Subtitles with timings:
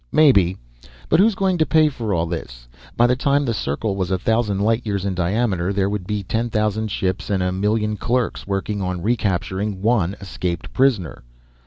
[0.11, 0.57] "Maybe.
[1.09, 2.67] But who's going to pay for all this.
[2.97, 6.23] By the time the circle was a thousand light years in diameter there would be
[6.23, 11.21] ten thousand ships and a million clerks working on recapturing one escaped prisoner.